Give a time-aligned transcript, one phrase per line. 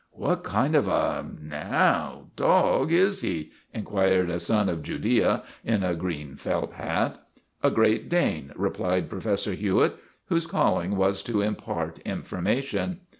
[0.25, 5.93] "What kind of a, now, dog is he?' inquired a son of Judea in a
[5.93, 7.23] green felt hat.
[7.61, 13.01] "A Great Dane," replied Professor Hewitt, whose calling was to impart information.